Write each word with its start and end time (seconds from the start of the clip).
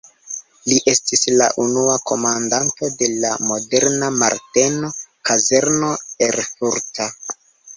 Li 0.69 0.77
estis 0.91 1.21
la 1.41 1.49
unua 1.63 1.97
komandanto 2.11 2.89
de 3.01 3.11
la 3.25 3.35
moderna 3.51 4.09
Marteno-kazerno 4.23 5.93
erfurta. 6.31 7.11